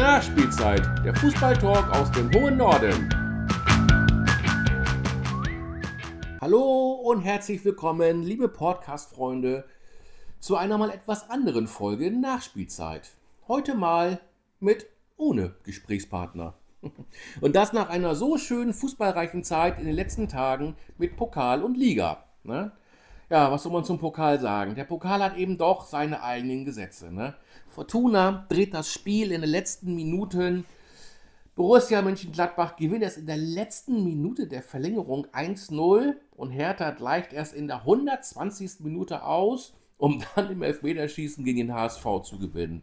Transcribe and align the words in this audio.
Nachspielzeit, 0.00 0.80
der 1.04 1.14
Fußballtalk 1.14 1.94
aus 1.94 2.10
dem 2.12 2.32
hohen 2.32 2.56
Norden. 2.56 3.10
Hallo 6.40 6.92
und 6.92 7.20
herzlich 7.20 7.62
willkommen, 7.66 8.22
liebe 8.22 8.48
Podcast-Freunde, 8.48 9.66
zu 10.38 10.56
einer 10.56 10.78
mal 10.78 10.88
etwas 10.88 11.28
anderen 11.28 11.68
Folge 11.68 12.10
Nachspielzeit. 12.10 13.10
Heute 13.46 13.74
mal 13.74 14.22
mit 14.58 14.86
ohne 15.18 15.54
Gesprächspartner. 15.64 16.54
Und 17.42 17.54
das 17.54 17.74
nach 17.74 17.90
einer 17.90 18.14
so 18.14 18.38
schönen 18.38 18.72
fußballreichen 18.72 19.44
Zeit 19.44 19.78
in 19.78 19.84
den 19.84 19.94
letzten 19.94 20.28
Tagen 20.28 20.76
mit 20.96 21.18
Pokal 21.18 21.62
und 21.62 21.76
Liga. 21.76 22.24
Ne? 22.42 22.72
Ja, 23.28 23.52
was 23.52 23.64
soll 23.64 23.72
man 23.72 23.84
zum 23.84 23.98
Pokal 23.98 24.40
sagen? 24.40 24.74
Der 24.74 24.84
Pokal 24.84 25.22
hat 25.22 25.36
eben 25.36 25.58
doch 25.58 25.84
seine 25.84 26.22
eigenen 26.22 26.64
Gesetze. 26.64 27.12
Ne? 27.12 27.34
Fortuna 27.70 28.46
dreht 28.48 28.74
das 28.74 28.92
Spiel 28.92 29.30
in 29.30 29.42
den 29.42 29.50
letzten 29.50 29.94
Minuten. 29.94 30.66
Borussia 31.54 32.02
Mönchengladbach 32.02 32.74
gewinnt 32.74 33.04
es 33.04 33.16
in 33.16 33.26
der 33.26 33.36
letzten 33.36 34.02
Minute 34.02 34.48
der 34.48 34.62
Verlängerung 34.62 35.26
1-0 35.28 36.14
und 36.36 36.50
Hertha 36.50 36.90
gleicht 36.90 37.32
erst 37.32 37.54
in 37.54 37.68
der 37.68 37.82
120. 37.82 38.80
Minute 38.80 39.24
aus, 39.24 39.74
um 39.98 40.22
dann 40.34 40.50
im 40.50 40.62
Elfmeterschießen 40.62 41.44
gegen 41.44 41.58
den 41.58 41.74
HSV 41.74 42.04
zu 42.24 42.38
gewinnen. 42.38 42.82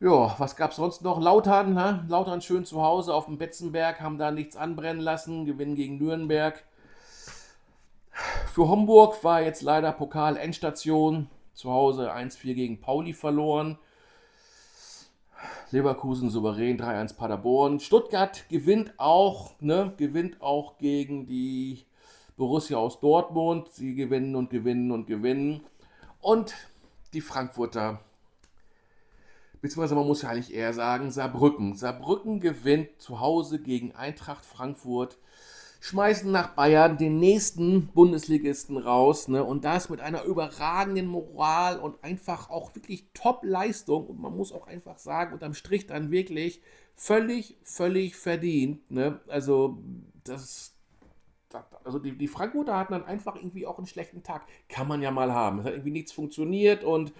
Ja, 0.00 0.36
was 0.38 0.54
gab 0.54 0.70
es 0.70 0.76
sonst 0.76 1.02
noch? 1.02 1.20
Lautern, 1.20 1.74
ne? 1.74 2.04
Lautern 2.08 2.42
schön 2.42 2.64
zu 2.64 2.82
Hause 2.82 3.12
auf 3.12 3.24
dem 3.24 3.38
Betzenberg, 3.38 4.00
haben 4.00 4.18
da 4.18 4.30
nichts 4.30 4.54
anbrennen 4.54 5.02
lassen, 5.02 5.46
gewinnen 5.46 5.74
gegen 5.74 5.98
Nürnberg. 5.98 6.62
Für 8.52 8.68
Homburg 8.68 9.24
war 9.24 9.42
jetzt 9.42 9.62
leider 9.62 9.90
Pokal-Endstation. 9.92 11.28
Zu 11.54 11.70
Hause 11.72 12.12
1-4 12.12 12.54
gegen 12.54 12.80
Pauli 12.80 13.14
verloren. 13.14 13.78
Leverkusen 15.70 16.30
souverän 16.30 16.78
3-1 16.78 17.16
Paderborn. 17.16 17.80
Stuttgart 17.80 18.48
gewinnt 18.48 18.94
auch, 18.98 19.60
ne, 19.60 19.92
gewinnt 19.96 20.40
auch 20.40 20.78
gegen 20.78 21.26
die 21.26 21.84
Borussia 22.36 22.78
aus 22.78 23.00
Dortmund. 23.00 23.68
Sie 23.68 23.94
gewinnen 23.94 24.36
und 24.36 24.50
gewinnen 24.50 24.90
und 24.90 25.06
gewinnen. 25.06 25.62
Und 26.20 26.54
die 27.12 27.20
Frankfurter, 27.20 28.00
beziehungsweise 29.60 29.94
man 29.94 30.06
muss 30.06 30.22
ja 30.22 30.30
eigentlich 30.30 30.54
eher 30.54 30.72
sagen, 30.72 31.10
Saarbrücken. 31.10 31.74
Saarbrücken 31.74 32.40
gewinnt 32.40 33.00
zu 33.00 33.20
Hause 33.20 33.60
gegen 33.60 33.94
Eintracht 33.94 34.44
Frankfurt 34.44 35.18
schmeißen 35.86 36.32
nach 36.32 36.48
Bayern 36.48 36.98
den 36.98 37.20
nächsten 37.20 37.86
Bundesligisten 37.86 38.76
raus. 38.76 39.28
Ne? 39.28 39.44
Und 39.44 39.64
das 39.64 39.88
mit 39.88 40.00
einer 40.00 40.24
überragenden 40.24 41.06
Moral 41.06 41.78
und 41.78 42.02
einfach 42.02 42.50
auch 42.50 42.74
wirklich 42.74 43.06
Top-Leistung. 43.14 44.08
Und 44.08 44.20
man 44.20 44.36
muss 44.36 44.52
auch 44.52 44.66
einfach 44.66 44.98
sagen, 44.98 45.32
unterm 45.32 45.54
Strich 45.54 45.86
dann 45.86 46.10
wirklich 46.10 46.60
völlig, 46.96 47.56
völlig 47.62 48.16
verdient. 48.16 48.90
Ne? 48.90 49.20
Also, 49.28 49.78
das. 50.24 50.72
Also 51.84 52.00
die, 52.00 52.18
die 52.18 52.28
Frankfurter 52.28 52.76
hatten 52.76 52.92
dann 52.92 53.04
einfach 53.04 53.36
irgendwie 53.36 53.64
auch 53.64 53.78
einen 53.78 53.86
schlechten 53.86 54.24
Tag. 54.24 54.42
Kann 54.68 54.88
man 54.88 55.00
ja 55.00 55.12
mal 55.12 55.32
haben. 55.32 55.60
Es 55.60 55.66
hat 55.66 55.72
irgendwie 55.72 55.92
nichts 55.92 56.12
funktioniert 56.12 56.84
und 56.84 57.14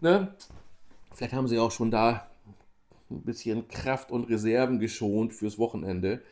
ne, 0.00 0.36
vielleicht 1.12 1.32
haben 1.32 1.48
sie 1.48 1.58
auch 1.58 1.72
schon 1.72 1.90
da 1.90 2.28
ein 3.10 3.22
bisschen 3.22 3.66
Kraft 3.66 4.12
und 4.12 4.28
Reserven 4.28 4.78
geschont 4.78 5.32
fürs 5.32 5.58
Wochenende. 5.58 6.22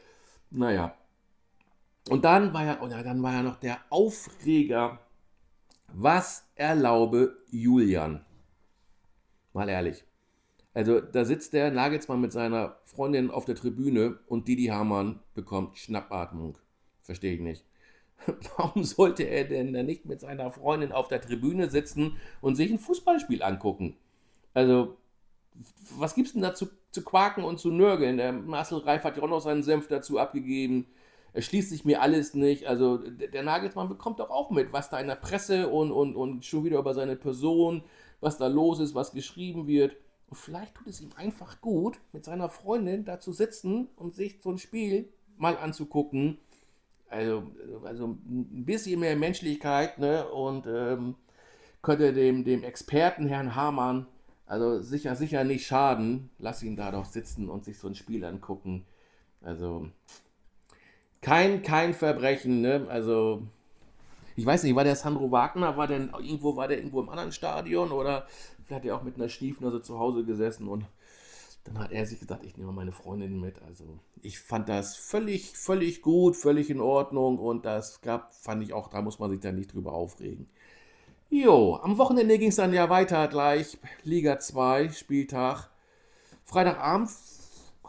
Naja, 0.51 0.95
und 2.11 2.25
dann 2.25 2.53
war 2.53 2.65
ja, 2.65 2.79
oh 2.83 2.89
ja, 2.89 3.05
dann 3.05 3.23
war 3.23 3.35
ja 3.35 3.43
noch 3.43 3.61
der 3.61 3.79
Aufreger. 3.89 4.99
Was 5.93 6.45
erlaube 6.57 7.37
Julian? 7.51 8.25
Mal 9.53 9.69
ehrlich. 9.69 10.05
Also 10.75 11.01
da 11.01 11.25
sitzt 11.25 11.53
der 11.53 11.71
Nagelsmann 11.71 12.21
mit 12.21 12.33
seiner 12.33 12.79
Freundin 12.85 13.31
auf 13.31 13.45
der 13.45 13.55
Tribüne 13.55 14.19
und 14.27 14.49
Didi 14.49 14.67
Hamann 14.67 15.21
bekommt 15.35 15.79
Schnappatmung. 15.79 16.59
Verstehe 17.03 17.35
ich 17.35 17.41
nicht. 17.41 17.65
Warum 18.57 18.83
sollte 18.83 19.23
er 19.23 19.45
denn 19.45 19.73
da 19.73 19.85
nicht 19.85 20.05
mit 20.05 20.21
seiner 20.21 20.51
Freundin 20.51 20.91
auf 20.91 21.07
der 21.07 21.21
Tribüne 21.21 21.71
sitzen 21.71 22.17
und 22.41 22.57
sich 22.57 22.73
ein 22.73 22.81
Fußballspiel 22.81 23.45
angucken? 23.45 23.97
Also, 24.53 24.97
was 25.97 26.17
gibt's 26.17 26.33
denn 26.33 26.43
da 26.43 26.55
zu, 26.55 26.67
zu 26.91 27.05
quaken 27.05 27.45
und 27.45 27.61
zu 27.61 27.71
nörgeln? 27.71 28.17
Der 28.17 28.33
Marcel 28.33 28.79
Reif 28.79 29.05
hat 29.05 29.17
ja 29.17 29.23
auch 29.23 29.29
noch 29.29 29.41
seinen 29.41 29.63
Senf 29.63 29.87
dazu 29.87 30.19
abgegeben 30.19 30.87
erschließt 31.33 31.71
sich 31.71 31.85
mir 31.85 32.03
alles 32.03 32.35
nicht. 32.35 32.67
Also 32.67 32.99
der 32.99 33.43
Nagelsmann 33.43 33.89
bekommt 33.89 34.21
doch 34.21 34.31
auch 34.31 34.51
mit, 34.51 34.73
was 34.73 34.91
da 34.91 34.99
in 34.99 35.07
der 35.07 35.17
Presse 35.17 35.69
und, 35.69 35.93
und, 35.93 36.17
und 36.17 36.45
schon 36.45 36.65
wieder 36.65 36.79
über 36.79 36.95
seine 36.95 37.17
Person, 37.17 37.83
was 38.21 38.39
da 38.39 38.47
los 38.47 38.81
ist, 38.81 38.95
was 38.95 39.13
geschrieben 39.13 39.67
wird. 39.67 39.97
Und 40.29 40.37
vielleicht 40.37 40.75
tut 40.75 40.87
es 40.87 41.01
ihm 41.01 41.11
einfach 41.17 41.61
gut, 41.61 41.99
mit 42.13 42.25
seiner 42.25 42.49
Freundin 42.49 43.05
da 43.05 43.19
zu 43.21 43.33
sitzen 43.33 43.89
und 43.97 44.15
sich 44.15 44.41
so 44.43 44.51
ein 44.51 44.59
Spiel 44.59 45.09
mal 45.37 45.57
anzugucken. 45.57 46.39
Also, 47.09 47.43
also 47.85 48.07
ein 48.07 48.65
bisschen 48.65 49.01
mehr 49.01 49.17
Menschlichkeit, 49.17 49.99
ne? 49.99 50.29
Und 50.29 50.67
ähm, 50.69 51.17
könnte 51.83 52.13
dem, 52.13 52.45
dem 52.45 52.63
Experten 52.63 53.27
Herrn 53.27 53.57
Hamann 53.57 54.07
also 54.51 54.83
sicher, 54.83 55.15
sicher 55.15 55.45
nicht 55.45 55.65
schaden. 55.65 56.29
Lass 56.41 56.65
ihn 56.65 56.75
da 56.75 56.91
doch 56.91 57.05
sitzen 57.05 57.49
und 57.49 57.65
sich 57.65 57.79
so 57.79 57.87
ein 57.87 57.95
Spiel 57.95 58.25
angucken. 58.25 58.85
Also, 59.43 59.89
kein, 61.21 61.63
kein 61.63 61.95
Verbrechen, 61.95 62.61
ne? 62.61 62.87
Also, 62.89 63.43
ich 64.37 64.47
weiß 64.47 64.63
nicht, 64.63 64.75
war 64.75 64.85
der 64.85 64.97
Sandro 64.97 65.31
Wagner, 65.31 65.77
war 65.77 65.87
der 65.87 65.99
irgendwo, 65.99 66.57
war 66.57 66.69
der 66.69 66.79
irgendwo 66.79 67.01
im 67.01 67.09
anderen 67.09 67.33
Stadion 67.33 67.93
oder 67.93 68.27
hat 68.71 68.85
er 68.85 68.97
auch 68.97 69.03
mit 69.03 69.17
einer 69.17 69.29
Stiefnase 69.29 69.83
zu 69.83 69.99
Hause 69.99 70.25
gesessen 70.25 70.69
und 70.69 70.87
dann 71.65 71.79
hat 71.79 71.93
er 71.93 72.07
sich 72.07 72.21
gesagt, 72.21 72.45
ich 72.45 72.57
nehme 72.57 72.73
meine 72.73 72.93
Freundin 72.93 73.41
mit. 73.41 73.61
Also 73.63 73.85
ich 74.23 74.39
fand 74.39 74.69
das 74.69 74.97
völlig, 74.97 75.57
völlig 75.57 76.03
gut, 76.03 76.37
völlig 76.37 76.71
in 76.71 76.81
Ordnung 76.81 77.39
und 77.39 77.65
das 77.67 78.01
gab, 78.01 78.33
fand 78.35 78.63
ich 78.63 78.73
auch, 78.73 78.89
da 78.89 79.03
muss 79.03 79.19
man 79.19 79.31
sich 79.31 79.41
dann 79.41 79.57
nicht 79.57 79.75
drüber 79.75 79.93
aufregen. 79.93 80.49
Jo, 81.29 81.79
am 81.83 81.99
Wochenende 81.99 82.39
ging 82.39 82.49
es 82.49 82.57
dann 82.57 82.73
ja 82.73 82.89
weiter 82.91 83.29
gleich. 83.29 83.79
Liga 84.03 84.39
2, 84.41 84.89
Spieltag. 84.89 85.71
Freitagabend 86.45 87.11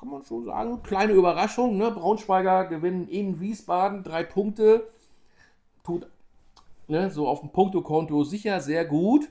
kann 0.02 0.10
man 0.10 0.26
schon 0.26 0.46
sagen, 0.46 0.82
kleine 0.82 1.14
Überraschung. 1.14 1.78
Ne? 1.78 1.92
Braunschweiger 1.92 2.66
gewinnen 2.66 3.08
in 3.08 3.40
Wiesbaden 3.40 4.02
drei 4.02 4.24
Punkte. 4.24 4.90
Tut 5.84 6.08
ne, 6.88 7.12
so 7.12 7.28
auf 7.28 7.42
dem 7.42 7.52
Punktekonto 7.52 8.24
sicher 8.24 8.62
sehr 8.62 8.84
gut. 8.86 9.30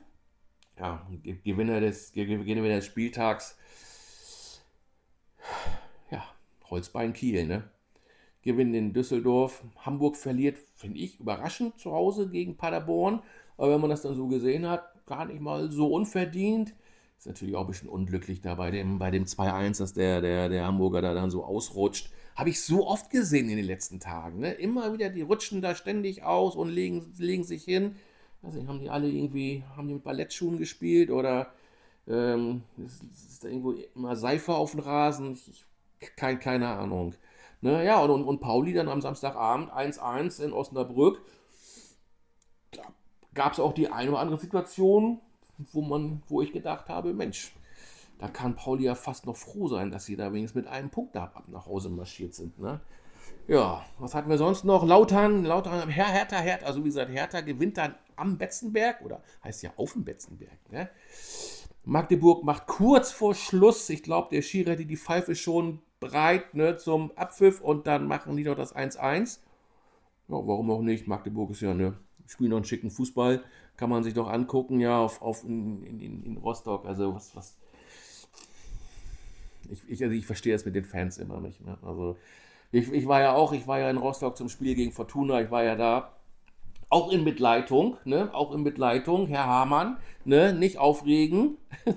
Ja, 0.78 1.04
Gewinner 1.44 1.80
des, 1.80 2.12
Gewinner 2.12 2.69
des 2.69 2.86
Spieltags. 2.86 3.59
Ja, 6.09 6.25
Holzbein 6.70 7.14
Kiel, 7.14 7.47
ne? 7.47 7.69
Gewinnen 8.42 8.75
in 8.75 8.92
Düsseldorf. 8.92 9.64
Hamburg 9.78 10.16
verliert, 10.16 10.59
finde 10.76 11.00
ich, 11.00 11.19
überraschend 11.19 11.80
zu 11.80 11.91
Hause 11.91 12.30
gegen 12.30 12.56
Paderborn. 12.56 13.25
Aber 13.56 13.72
wenn 13.72 13.80
man 13.80 13.91
das 13.91 14.03
dann 14.03 14.14
so 14.14 14.28
gesehen 14.28 14.69
hat, 14.69 15.04
gar 15.06 15.25
nicht 15.25 15.41
mal 15.41 15.69
so 15.69 15.92
unverdient. 15.92 16.75
Ist 17.20 17.26
natürlich 17.26 17.54
auch 17.54 17.60
ein 17.60 17.66
bisschen 17.66 17.91
unglücklich 17.91 18.41
da 18.41 18.54
bei 18.54 18.70
dem, 18.70 18.98
bei 18.98 19.10
dem 19.10 19.26
2-1, 19.26 19.78
dass 19.78 19.92
der, 19.92 20.22
der, 20.22 20.48
der 20.48 20.64
Hamburger 20.64 21.03
da 21.03 21.12
dann 21.12 21.31
so 21.31 21.44
ausrutscht. 21.44 22.08
Habe 22.34 22.48
ich 22.48 22.62
so 22.62 22.86
oft 22.86 23.10
gesehen 23.10 23.50
in 23.50 23.58
den 23.58 23.66
letzten 23.66 24.00
Tagen. 24.00 24.38
Ne? 24.38 24.53
Immer 24.53 24.94
wieder, 24.94 25.10
die 25.10 25.20
rutschen 25.20 25.60
da 25.60 25.75
ständig 25.75 26.22
aus 26.22 26.56
und 26.56 26.70
legen, 26.70 27.12
legen 27.19 27.44
sich 27.44 27.62
hin. 27.62 27.97
Weiß 28.41 28.54
nicht, 28.54 28.66
haben 28.66 28.80
die 28.80 28.88
alle 28.88 29.06
irgendwie, 29.06 29.62
haben 29.76 29.88
die 29.88 29.92
mit 29.92 30.03
Ballettschuhen 30.03 30.56
gespielt 30.56 31.10
oder 31.10 31.53
ähm, 32.09 32.62
ist, 32.78 33.03
ist, 33.03 33.44
da 33.44 33.48
irgendwo 33.48 33.72
immer 33.94 34.16
Seife 34.16 34.54
auf 34.54 34.70
dem 34.70 34.80
Rasen? 34.80 35.34
Ich, 35.34 35.66
ich, 36.00 36.16
kein, 36.16 36.41
keine 36.41 36.69
Ahnung. 36.69 37.12
Ne? 37.60 37.84
Ja, 37.84 38.00
und, 38.00 38.25
und 38.25 38.41
Pauli 38.41 38.72
dann 38.72 38.88
am 38.88 39.03
Samstagabend 39.03 39.70
1-1 39.70 40.42
in 40.42 40.54
Osnabrück. 40.54 41.20
Da 42.70 42.80
gab 43.34 43.53
es 43.53 43.60
auch 43.60 43.75
die 43.75 43.91
eine 43.91 44.12
oder 44.12 44.20
andere 44.20 44.41
Situation, 44.41 45.20
wo 45.72 45.82
man, 45.82 46.22
wo 46.28 46.43
ich 46.43 46.53
gedacht 46.53 46.88
habe, 46.88 47.12
Mensch, 47.12 47.53
da 48.19 48.28
kann 48.28 48.54
Pauli 48.54 48.84
ja 48.84 48.94
fast 48.94 49.26
noch 49.26 49.37
froh 49.37 49.69
sein, 49.69 49.91
dass 49.91 50.04
sie 50.04 50.16
da 50.16 50.33
wenigstens 50.33 50.62
mit 50.62 50.71
einem 50.71 50.91
Punkt 50.91 51.16
ab 51.16 51.42
nach 51.48 51.66
Hause 51.66 51.89
marschiert 51.89 52.34
sind. 52.34 52.59
Ne? 52.59 52.80
Ja, 53.48 53.84
was 53.98 54.15
hatten 54.15 54.28
wir 54.28 54.39
sonst 54.39 54.65
noch? 54.65 54.86
Lautern, 54.86 55.45
Lautern, 55.45 55.89
Her 55.89 56.07
Hertha, 56.07 56.39
Hertha, 56.39 56.66
also 56.66 56.80
wie 56.80 56.89
gesagt, 56.89 57.10
Hertha 57.10 57.41
gewinnt 57.41 57.78
dann 57.78 57.95
am 58.16 58.36
Betzenberg 58.36 59.01
oder 59.03 59.22
heißt 59.42 59.62
ja 59.62 59.72
auf 59.77 59.95
dem 59.95 60.04
Betzenberg. 60.04 60.59
Ne? 60.71 60.91
Magdeburg 61.84 62.45
macht 62.45 62.66
kurz 62.66 63.10
vor 63.10 63.34
Schluss, 63.34 63.89
ich 63.89 64.03
glaube, 64.03 64.28
der 64.30 64.42
Schiri 64.42 64.71
hätte 64.71 64.86
die 64.86 64.97
Pfeife 64.97 65.34
schon 65.34 65.80
bereit 65.98 66.54
ne, 66.54 66.77
zum 66.77 67.12
Abpfiff 67.16 67.60
und 67.60 67.86
dann 67.86 68.07
machen 68.07 68.36
die 68.36 68.45
doch 68.45 68.57
das 68.57 68.77
1-1. 68.77 69.39
Ja, 70.28 70.34
warum 70.34 70.71
auch 70.71 70.83
nicht? 70.83 71.09
Magdeburg 71.09 71.51
ist 71.51 71.62
ja, 71.62 71.74
ne, 71.74 71.97
spielen 72.27 72.51
noch 72.51 72.59
einen 72.59 72.65
schicken 72.65 72.91
Fußball 72.91 73.42
kann 73.80 73.88
man 73.88 74.04
sich 74.04 74.12
doch 74.12 74.28
angucken, 74.28 74.78
ja, 74.78 75.00
auf, 75.00 75.22
auf 75.22 75.42
in, 75.42 75.82
in, 75.84 76.22
in 76.22 76.36
Rostock. 76.36 76.84
Also 76.84 77.15
was, 77.15 77.34
was. 77.34 77.56
Ich, 79.71 79.80
ich, 79.88 80.04
also 80.04 80.15
ich 80.15 80.27
verstehe 80.27 80.54
es 80.54 80.66
mit 80.66 80.74
den 80.74 80.84
Fans 80.84 81.16
immer 81.16 81.41
nicht. 81.41 81.65
Ne? 81.65 81.78
Also 81.82 82.18
ich, 82.72 82.92
ich 82.92 83.06
war 83.09 83.22
ja 83.22 83.32
auch, 83.32 83.53
ich 83.53 83.66
war 83.66 83.78
ja 83.80 83.88
in 83.88 83.97
Rostock 83.97 84.36
zum 84.36 84.50
Spiel 84.50 84.74
gegen 84.74 84.92
Fortuna, 84.92 85.41
ich 85.41 85.50
war 85.50 85.65
ja 85.65 85.77
da. 85.77 86.12
Auch 86.91 87.10
in 87.10 87.24
Mitleitung, 87.24 87.97
ne? 88.04 88.34
Auch 88.34 88.53
in 88.53 88.62
Mitleitung, 88.62 89.28
Herr 89.28 89.47
Hamann, 89.47 89.97
ne? 90.24 90.53
Nicht 90.53 90.78
aufregen. 90.78 91.56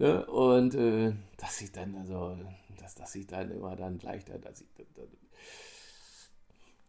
Ne? 0.00 0.24
Und 0.26 0.76
äh, 0.76 1.12
dass 1.38 1.60
ich 1.60 1.72
dann, 1.72 1.96
also, 1.96 2.36
dass, 2.78 2.94
dass 2.94 3.16
ich 3.16 3.26
dann 3.26 3.50
immer 3.50 3.74
dann 3.74 3.98
gleich 3.98 4.24
da, 4.24 4.38
dass 4.38 4.60
ich, 4.60 4.68
da, 4.76 5.02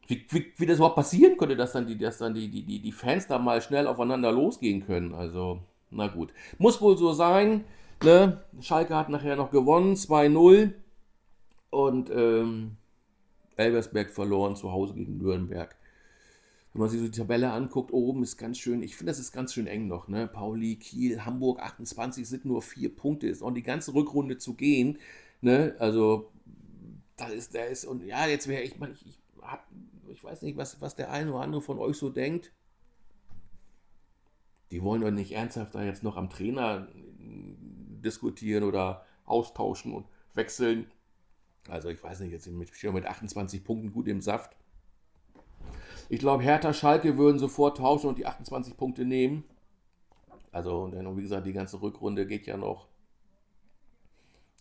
wie, 0.10 0.26
wie, 0.30 0.54
wie, 0.58 0.66
das 0.66 0.78
überhaupt 0.78 0.96
passieren 0.96 1.38
könnte, 1.38 1.56
dass 1.56 1.74
dann, 1.74 1.86
die, 1.86 1.96
dass 1.96 2.18
dann 2.18 2.34
die, 2.34 2.50
die, 2.50 2.80
die 2.80 2.92
Fans 2.92 3.28
da 3.28 3.38
mal 3.38 3.62
schnell 3.62 3.86
aufeinander 3.86 4.32
losgehen 4.32 4.84
können. 4.84 5.14
Also, 5.14 5.60
na 5.92 6.08
gut. 6.08 6.34
Muss 6.58 6.82
wohl 6.82 6.98
so 6.98 7.14
sein. 7.14 7.64
Ne? 8.04 8.42
Schalke 8.60 8.96
hat 8.96 9.10
nachher 9.10 9.36
noch 9.36 9.52
gewonnen, 9.52 9.94
2-0. 9.94 10.74
Und 11.70 12.10
ähm, 12.10 12.78
Elversberg 13.56 14.10
verloren 14.10 14.56
zu 14.56 14.72
Hause 14.72 14.96
gegen 14.96 15.20
Nürnberg. 15.20 15.76
Wenn 16.74 16.80
man 16.80 16.90
sich 16.90 17.02
so 17.02 17.06
die 17.06 17.18
Tabelle 17.18 17.52
anguckt, 17.52 17.94
oben 17.94 18.24
ist 18.24 18.38
ganz 18.38 18.58
schön, 18.58 18.82
ich 18.82 18.96
finde, 18.96 19.12
das 19.12 19.20
ist 19.20 19.32
ganz 19.32 19.54
schön 19.54 19.68
eng 19.68 19.88
noch. 19.88 20.08
Ne? 20.08 20.28
Pauli, 20.28 20.78
Kiel, 20.78 21.24
Hamburg 21.24 21.60
28 21.60 22.28
sind 22.28 22.46
nur 22.46 22.64
vier 22.64 22.96
Punkte, 22.96 23.28
ist 23.28 23.42
noch 23.42 23.52
die 23.52 23.62
ganze 23.62 23.94
Rückrunde 23.94 24.40
zu 24.40 24.56
gehen. 24.56 24.98
Ne? 25.42 25.76
Also, 25.78 26.32
da 27.16 27.28
ist, 27.28 27.54
da 27.54 27.64
ist, 27.66 27.86
und 27.86 28.04
ja, 28.04 28.26
jetzt 28.26 28.48
wäre 28.48 28.64
ich, 28.64 28.74
ich, 28.74 29.06
ich, 29.06 29.20
ich 30.20 30.24
weiß 30.26 30.42
nicht, 30.42 30.58
was, 30.58 30.82
was 30.82 30.96
der 30.98 31.12
eine 31.12 31.32
oder 31.32 31.44
andere 31.44 31.62
von 31.62 31.80
euch 31.80 31.96
so 31.96 32.10
denkt. 32.10 32.52
Die 34.70 34.84
wollen 34.84 35.02
doch 35.02 35.12
nicht 35.12 35.32
ernsthaft 35.32 35.74
da 35.74 35.82
jetzt 35.82 36.04
noch 36.04 36.18
am 36.18 36.30
Trainer 36.30 36.90
diskutieren 36.94 38.66
oder 38.66 39.06
austauschen 39.26 39.94
und 39.94 40.08
wechseln. 40.34 40.92
Also 41.70 41.88
ich 41.88 42.04
weiß 42.04 42.20
nicht, 42.20 42.32
jetzt 42.32 42.50
wir 42.52 42.92
mit 42.92 43.06
28 43.06 43.64
Punkten 43.64 43.94
gut 43.94 44.10
im 44.10 44.20
Saft. 44.20 44.58
Ich 46.10 46.20
glaube, 46.20 46.44
Hertha 46.44 46.74
Schalke 46.74 47.18
würden 47.18 47.40
sofort 47.40 47.78
tauschen 47.78 48.08
und 48.08 48.18
die 48.18 48.26
28 48.26 48.76
Punkte 48.76 49.06
nehmen. 49.06 49.46
Also, 50.52 50.90
denn, 50.90 51.16
wie 51.16 51.22
gesagt, 51.22 51.48
die 51.48 51.54
ganze 51.54 51.82
Rückrunde 51.82 52.28
geht 52.28 52.46
ja 52.46 52.58
noch. 52.58 52.89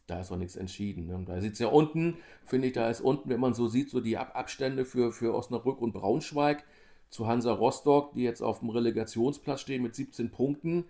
Da 0.09 0.21
ist 0.21 0.31
noch 0.31 0.39
nichts 0.39 0.57
entschieden. 0.57 1.07
Ne? 1.07 1.23
Da 1.25 1.41
sieht 1.41 1.53
es 1.53 1.61
ja 1.61 1.69
unten, 1.69 2.17
finde 2.45 2.67
ich, 2.67 2.73
da 2.73 2.91
ist 2.91 3.01
unten, 3.01 3.29
wenn 3.29 3.39
man 3.39 3.55
so 3.55 3.69
sieht, 3.69 3.91
so 3.91 4.01
die 4.01 4.19
Ab 4.19 4.35
Abstände 4.35 4.85
für, 4.85 5.13
für 5.13 5.35
Osnabrück 5.35 5.81
und 5.81 5.93
Braunschweig 5.93 6.65
zu 7.09 7.29
Hansa 7.29 7.53
Rostock, 7.53 8.15
die 8.15 8.23
jetzt 8.23 8.43
auf 8.43 8.59
dem 8.59 8.71
Relegationsplatz 8.71 9.61
stehen 9.61 9.83
mit 9.83 9.95
17 9.95 10.31
Punkten. 10.31 10.87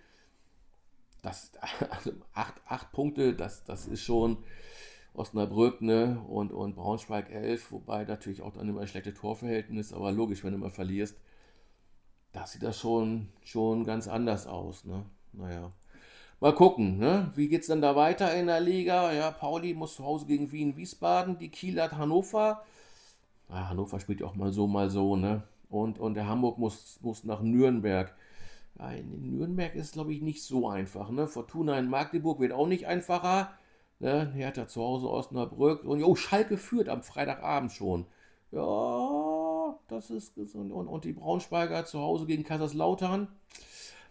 Das, 1.20 1.52
also 1.90 2.12
8, 2.32 2.54
8 2.66 2.92
Punkte, 2.92 3.34
das, 3.34 3.64
das 3.64 3.86
ist 3.86 4.02
schon, 4.02 4.38
Osnabrück 5.18 5.82
ne? 5.82 6.22
und, 6.28 6.52
und 6.52 6.76
Braunschweig 6.76 7.30
11, 7.30 7.72
wobei 7.72 8.04
natürlich 8.04 8.40
auch 8.40 8.52
dann 8.52 8.68
immer 8.68 8.80
ein 8.80 8.88
schlechtes 8.88 9.14
Torverhältnis, 9.14 9.92
aber 9.92 10.12
logisch, 10.12 10.44
wenn 10.44 10.52
du 10.52 10.58
mal 10.58 10.70
verlierst, 10.70 11.18
da 12.32 12.46
sieht 12.46 12.62
das 12.62 12.78
schon, 12.78 13.28
schon 13.42 13.84
ganz 13.84 14.06
anders 14.06 14.46
aus. 14.46 14.84
Ne? 14.84 15.04
Naja, 15.32 15.72
mal 16.40 16.54
gucken, 16.54 16.98
ne? 16.98 17.32
wie 17.34 17.48
geht 17.48 17.62
es 17.62 17.66
denn 17.68 17.80
da 17.80 17.96
weiter 17.96 18.34
in 18.34 18.46
der 18.46 18.60
Liga? 18.60 19.12
Ja, 19.12 19.30
Pauli 19.30 19.74
muss 19.74 19.96
zu 19.96 20.04
Hause 20.04 20.26
gegen 20.26 20.52
Wien, 20.52 20.76
Wiesbaden, 20.76 21.38
die 21.38 21.50
Kiel 21.50 21.80
hat 21.80 21.92
Hannover. 21.92 22.64
Ja, 23.48 23.68
Hannover 23.68 24.00
spielt 24.00 24.20
ja 24.20 24.26
auch 24.26 24.34
mal 24.34 24.52
so, 24.52 24.66
mal 24.66 24.90
so, 24.90 25.16
ne? 25.16 25.42
Und, 25.70 25.98
und 25.98 26.14
der 26.14 26.26
Hamburg 26.26 26.58
muss, 26.58 26.98
muss 27.02 27.24
nach 27.24 27.42
Nürnberg. 27.42 28.14
Ja, 28.78 28.90
in 28.92 29.36
Nürnberg 29.36 29.74
ist 29.74 29.86
es, 29.86 29.92
glaube 29.92 30.12
ich, 30.12 30.22
nicht 30.22 30.42
so 30.42 30.68
einfach. 30.68 31.10
Ne? 31.10 31.26
Fortuna 31.26 31.78
in 31.78 31.88
Magdeburg 31.90 32.40
wird 32.40 32.52
auch 32.52 32.66
nicht 32.66 32.86
einfacher. 32.86 33.50
Ne? 33.98 34.30
Hertha 34.32 34.68
zu 34.68 34.82
Hause 34.82 35.10
Osnabrück. 35.10 35.84
Und 35.84 36.02
oh, 36.02 36.14
Schalke 36.14 36.56
führt 36.56 36.88
am 36.88 37.02
Freitagabend 37.02 37.72
schon. 37.72 38.06
Ja, 38.50 39.78
das 39.88 40.10
ist 40.10 40.34
gesund. 40.34 40.72
Und, 40.72 40.86
und 40.86 41.04
die 41.04 41.12
Braunschweiger 41.12 41.84
zu 41.84 42.00
Hause 42.00 42.26
gegen 42.26 42.44
Kaiserslautern. 42.44 43.28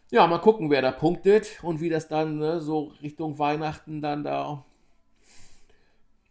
Ja, 0.10 0.26
mal 0.26 0.38
gucken, 0.40 0.70
wer 0.70 0.82
da 0.82 0.92
punktet 0.92 1.62
und 1.64 1.82
wie 1.82 1.90
das 1.90 2.08
dann 2.08 2.38
ne, 2.38 2.62
so 2.62 2.94
Richtung 3.02 3.38
Weihnachten 3.40 4.02
dann 4.02 4.24
da, 4.24 4.64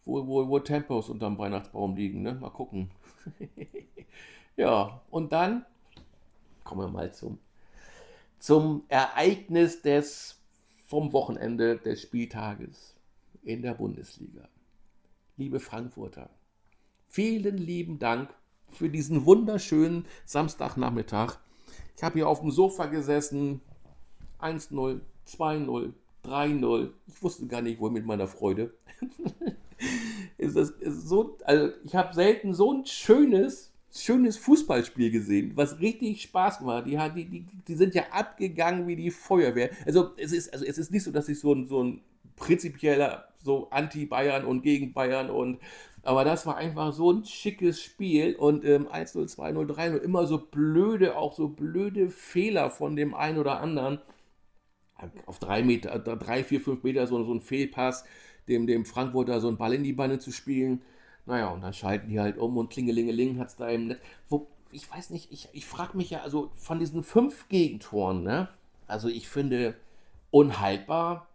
wo, 0.07 0.27
wo, 0.27 0.49
wo 0.49 0.59
Tempos 0.61 1.11
unterm 1.11 1.37
Weihnachtsbaum 1.37 1.95
liegen. 1.95 2.23
Ne? 2.23 2.35
Mal 2.37 2.49
gucken. 2.49 2.91
ja, 4.57 5.03
und 5.11 5.31
dann 5.31 5.67
kommen 6.65 6.81
wir 6.81 6.89
mal 6.89 7.13
zum, 7.13 7.39
zum 8.39 8.85
Ereignis 8.89 9.83
des 9.83 10.41
vom 10.87 11.13
Wochenende 11.13 11.77
des 11.77 12.01
Spieltages 12.01 12.95
in 13.43 13.61
der 13.61 13.75
Bundesliga. 13.75 14.49
Liebe 15.37 15.61
Frankfurter, 15.61 16.31
vielen 17.09 17.59
lieben 17.59 17.99
Dank 17.99 18.33
für 18.69 18.89
diesen 18.89 19.27
wunderschönen 19.27 20.07
Samstagnachmittag. 20.25 21.39
Ich 21.97 22.03
habe 22.03 22.15
hier 22.15 22.29
auf 22.29 22.41
dem 22.41 22.51
Sofa 22.51 22.87
gesessen, 22.87 23.61
1-0, 24.41 25.01
2-0, 25.27 25.93
3-0. 26.25 26.91
Ich 27.07 27.23
wusste 27.23 27.47
gar 27.47 27.63
nicht, 27.63 27.81
wo 27.81 27.89
mit 27.89 28.05
meiner 28.05 28.27
Freude. 28.27 28.75
ist 30.39 30.57
das, 30.57 30.71
ist 30.71 31.09
so, 31.09 31.39
also 31.45 31.73
ich 31.85 31.95
habe 31.95 32.15
selten 32.15 32.53
so 32.53 32.73
ein 32.73 32.85
schönes, 32.85 33.73
schönes 33.91 34.37
Fußballspiel 34.37 35.11
gesehen, 35.11 35.53
was 35.55 35.81
richtig 35.81 36.21
Spaß 36.23 36.59
gemacht 36.59 36.85
hat. 36.97 37.17
Die, 37.17 37.25
die, 37.25 37.47
die, 37.67 37.75
sind 37.75 37.95
ja 37.95 38.05
abgegangen 38.11 38.87
wie 38.87 38.97
die 38.97 39.11
Feuerwehr. 39.11 39.71
Also 39.87 40.11
es 40.19 40.33
ist, 40.33 40.53
also 40.53 40.67
es 40.67 40.77
ist 40.77 40.93
nicht 40.93 41.05
so, 41.05 41.11
dass 41.11 41.31
ich 41.31 41.41
so 41.41 41.55
ein, 41.55 41.67
so 41.67 41.83
ein 41.83 42.03
prinzipieller 42.37 43.29
so 43.43 43.71
anti-Bayern 43.71 44.45
und 44.45 44.63
gegen 44.63 44.93
Bayern 44.93 45.31
und 45.31 45.61
aber 46.07 46.25
das 46.25 46.47
war 46.47 46.57
einfach 46.57 46.93
so 46.93 47.13
ein 47.13 47.25
schickes 47.25 47.83
Spiel 47.83 48.37
und 48.37 48.65
ähm, 48.65 48.87
1-0, 48.89 49.35
2-0, 49.35 49.67
3-0, 49.67 49.97
immer 49.99 50.27
so 50.27 50.39
blöde, 50.39 51.17
auch 51.17 51.33
so 51.35 51.49
blöde 51.49 52.11
Fehler 52.11 52.71
von 52.71 52.97
dem 52.97 53.15
einen 53.15 53.39
oder 53.39 53.61
anderen. 53.61 54.01
Auf 55.27 55.39
drei 55.39 55.63
Meter, 55.63 55.99
drei, 55.99 56.43
vier, 56.43 56.61
fünf 56.61 56.83
Meter 56.83 57.07
so, 57.07 57.23
so 57.23 57.35
ein 57.35 57.41
Fehlpass, 57.41 58.05
dem, 58.49 58.67
dem 58.67 58.87
Frankfurter 58.87 59.41
so 59.41 59.49
einen 59.49 59.59
Ball 59.59 59.75
in 59.75 59.85
die 59.85 59.93
Beine 59.93 60.19
zu 60.19 60.33
spielen. 60.33 60.81
Naja, 61.27 61.49
und 61.49 61.61
dann 61.61 61.73
schalten 61.73 62.09
die 62.09 62.21
halt 62.21 62.39
um 62.39 62.57
und 62.57 62.71
klingelingeling 62.71 63.39
hat 63.39 63.49
es 63.49 63.57
da 63.57 63.69
im 63.69 63.89
Netz. 63.89 63.99
Wo, 64.29 64.47
ich 64.71 64.91
weiß 64.91 65.11
nicht, 65.11 65.33
ich, 65.33 65.49
ich 65.53 65.67
frage 65.67 65.97
mich 65.97 66.11
ja, 66.11 66.23
also 66.23 66.51
von 66.55 66.79
diesen 66.79 67.03
fünf 67.03 67.49
Gegentoren, 67.49 68.23
ne? 68.23 68.49
Also 68.87 69.09
ich 69.09 69.29
finde 69.29 69.75
unhaltbar 70.31 71.29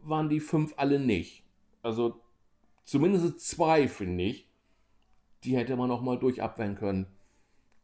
waren 0.00 0.28
die 0.28 0.40
fünf 0.40 0.74
alle 0.76 1.00
nicht. 1.00 1.42
Also 1.82 2.20
zumindest 2.84 3.40
zwei, 3.40 3.88
finde 3.88 4.24
ich. 4.24 4.48
Die 5.44 5.56
hätte 5.56 5.76
man 5.76 5.88
noch 5.88 6.00
mal 6.00 6.18
durchabwehren 6.18 6.76
können. 6.76 7.06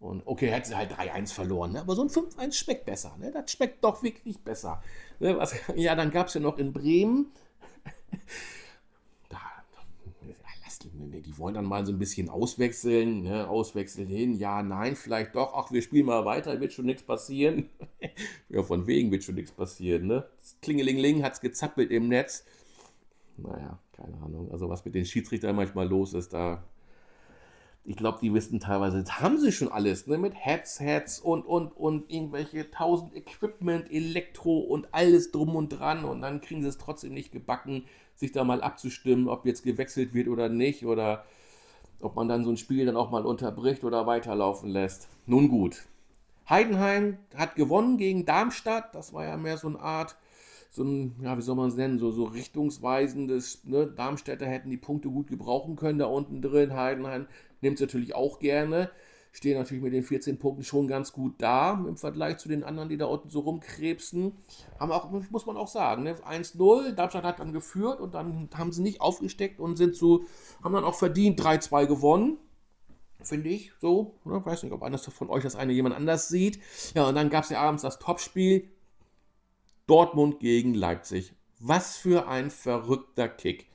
Und 0.01 0.23
okay, 0.27 0.51
hätte 0.51 0.69
sie 0.69 0.77
halt 0.77 0.93
3-1 0.93 1.35
verloren, 1.35 1.73
ne? 1.73 1.81
aber 1.83 1.95
so 1.95 2.03
ein 2.03 2.09
5-1 2.09 2.53
schmeckt 2.55 2.87
besser. 2.87 3.15
Ne? 3.19 3.31
Das 3.33 3.53
schmeckt 3.53 3.85
doch 3.85 4.03
wirklich 4.03 4.39
besser. 4.39 4.83
Ne? 5.19 5.37
Was, 5.37 5.55
ja, 5.77 5.95
dann 5.95 6.11
gab 6.11 6.29
es 6.29 6.35
ja 6.35 6.41
noch 6.41 6.57
in 6.57 6.73
Bremen. 6.73 7.27
da, 9.29 9.39
die 10.95 11.37
wollen 11.37 11.53
dann 11.53 11.67
mal 11.67 11.85
so 11.85 11.93
ein 11.93 11.99
bisschen 11.99 12.31
auswechseln. 12.31 13.25
Ne? 13.25 13.47
Auswechseln 13.47 14.09
hin, 14.09 14.39
ja, 14.39 14.63
nein, 14.63 14.97
vielleicht 14.97 15.35
doch. 15.35 15.53
Ach, 15.55 15.71
wir 15.71 15.83
spielen 15.83 16.07
mal 16.07 16.25
weiter, 16.25 16.59
wird 16.61 16.73
schon 16.73 16.87
nichts 16.87 17.03
passieren. 17.03 17.69
ja, 18.49 18.63
von 18.63 18.87
wegen 18.87 19.13
wird 19.13 19.23
schon 19.23 19.35
nichts 19.35 19.53
passieren. 19.53 20.07
Ne? 20.07 20.27
Klingelingeling 20.63 21.23
hat 21.23 21.35
es 21.35 21.41
gezappelt 21.43 21.91
im 21.91 22.09
Netz. 22.09 22.47
Naja, 23.37 23.79
keine 24.01 24.17
Ahnung. 24.23 24.51
Also 24.51 24.69
was 24.69 24.85
mit 24.85 24.95
den 24.95 25.05
Schiedsrichtern 25.05 25.57
manchmal 25.57 25.89
los 25.89 26.15
ist, 26.15 26.33
da. 26.33 26.65
Ich 27.83 27.97
glaube, 27.97 28.19
die 28.21 28.33
wissen 28.35 28.61
teilweise, 28.61 29.01
das 29.01 29.21
haben 29.21 29.39
sie 29.39 29.53
schon 29.53 29.73
alles, 29.73 30.07
ne? 30.07 30.19
Mit 30.19 30.35
Headsets 30.35 31.19
und, 31.19 31.47
und, 31.47 31.69
und 31.69 32.11
irgendwelche 32.11 32.71
tausend 32.71 33.17
Equipment, 33.17 33.91
Elektro 33.91 34.59
und 34.59 34.89
alles 34.93 35.31
drum 35.33 35.57
und 35.57 35.71
dran. 35.71 36.05
Und 36.05 36.21
dann 36.21 36.43
kriegen 36.43 36.63
sie 36.63 36.69
es 36.69 36.77
trotzdem 36.77 37.15
nicht 37.15 37.33
gebacken, 37.33 37.85
sich 38.15 38.33
da 38.33 38.45
mal 38.45 38.63
abzustimmen, 38.63 39.29
ob 39.29 39.47
jetzt 39.47 39.63
gewechselt 39.63 40.13
wird 40.13 40.29
oder 40.29 40.51
nicht. 40.51 40.85
Oder 40.85 41.25
ob 42.03 42.17
man 42.17 42.29
dann 42.29 42.45
so 42.45 42.51
ein 42.51 42.59
Spiel 42.59 42.85
dann 42.85 42.97
auch 42.97 43.11
mal 43.11 43.25
unterbricht 43.25 43.83
oder 43.83 44.07
weiterlaufen 44.07 44.69
lässt. 44.69 45.09
Nun 45.27 45.49
gut. 45.49 45.87
Heidenheim 46.49 47.17
hat 47.35 47.55
gewonnen 47.55 47.97
gegen 47.97 48.27
Darmstadt. 48.27 48.95
Das 48.95 49.15
war 49.15 49.25
ja 49.25 49.37
mehr 49.39 49.57
so 49.57 49.69
eine 49.69 49.81
Art 49.81 50.17
so 50.71 50.85
ein, 50.85 51.17
ja, 51.23 51.37
wie 51.37 51.43
soll 51.43 51.57
man 51.57 51.69
es 51.69 51.75
nennen, 51.75 51.99
so, 51.99 52.13
so 52.13 52.25
richtungsweisendes, 52.25 53.65
ne? 53.65 53.89
Darmstädter 53.89 54.47
hätten 54.47 54.71
die 54.71 54.77
Punkte 54.77 55.09
gut 55.09 55.27
gebrauchen 55.27 55.75
können, 55.77 55.99
da 55.99 56.07
unten 56.07 56.41
drin. 56.41 56.75
Heidenheim 56.75 57.27
nimmt 57.61 57.75
es 57.75 57.81
natürlich 57.81 58.15
auch 58.15 58.39
gerne. 58.39 58.91
Stehen 59.33 59.59
natürlich 59.59 59.83
mit 59.83 59.93
den 59.93 60.03
14 60.03 60.39
Punkten 60.39 60.65
schon 60.65 60.89
ganz 60.89 61.13
gut 61.13 61.35
da 61.39 61.85
im 61.87 61.97
Vergleich 61.97 62.39
zu 62.39 62.49
den 62.49 62.65
anderen, 62.65 62.89
die 62.89 62.97
da 62.97 63.07
unten 63.07 63.31
so 63.31 63.41
rumkrebsen. 63.41 64.33
Haben 64.79 64.91
auch, 64.91 65.11
muss 65.31 65.47
man 65.47 65.57
auch 65.57 65.69
sagen, 65.69 66.05
ne? 66.05 66.15
1-0, 66.15 66.93
Darmstadt 66.93 67.25
hat 67.25 67.41
dann 67.41 67.53
geführt 67.53 68.01
und 68.01 68.15
dann 68.15 68.49
haben 68.55 68.73
sie 68.73 68.83
nicht 68.83 69.01
aufgesteckt 69.01 69.59
und 69.59 69.77
sind 69.77 69.97
so, 69.97 70.25
haben 70.63 70.75
dann 70.75 70.85
auch 70.85 70.97
verdient 70.97 71.41
3-2 71.41 71.87
gewonnen 71.87 72.39
finde 73.23 73.51
ich 73.51 73.71
so. 73.79 74.15
Ne? 74.25 74.43
Weiß 74.43 74.63
nicht, 74.63 74.73
ob 74.73 74.83
eines 74.83 75.05
von 75.05 75.29
euch 75.29 75.43
das 75.43 75.55
eine 75.55 75.75
jemand 75.75 75.95
anders 75.95 76.29
sieht. 76.29 76.59
Ja, 76.95 77.07
und 77.07 77.15
dann 77.15 77.29
gab 77.29 77.45
es 77.45 77.51
ja 77.51 77.61
abends 77.61 77.83
das 77.83 77.99
Topspiel 77.99 78.71
Dortmund 79.91 80.39
gegen 80.39 80.75
Leipzig. 80.75 81.35
Was 81.59 81.97
für 81.97 82.29
ein 82.29 82.53
verrückter 82.53 83.29
Kick. 83.29 83.67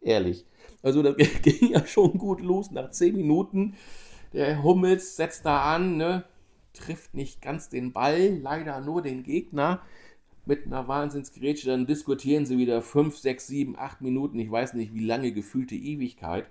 Ehrlich. 0.00 0.44
Also 0.80 1.02
das 1.02 1.16
ging 1.42 1.72
ja 1.72 1.84
schon 1.84 2.18
gut 2.18 2.40
los 2.40 2.70
nach 2.70 2.92
10 2.92 3.16
Minuten. 3.16 3.74
Der 4.32 4.62
Hummels 4.62 5.16
setzt 5.16 5.44
da 5.44 5.74
an, 5.74 5.96
ne? 5.96 6.24
trifft 6.72 7.14
nicht 7.14 7.42
ganz 7.42 7.68
den 7.68 7.92
Ball, 7.92 8.38
leider 8.40 8.80
nur 8.80 9.02
den 9.02 9.24
Gegner. 9.24 9.82
mit 10.44 10.66
einer 10.66 10.86
Wahnsinnsgrätsche, 10.86 11.66
dann 11.66 11.86
diskutieren 11.88 12.46
sie 12.46 12.58
wieder 12.58 12.80
5, 12.80 13.18
6, 13.18 13.46
7, 13.48 13.76
8 13.76 14.02
Minuten, 14.02 14.38
ich 14.38 14.48
weiß 14.48 14.74
nicht 14.74 14.94
wie 14.94 15.04
lange, 15.04 15.32
gefühlte 15.32 15.74
Ewigkeit. 15.74 16.48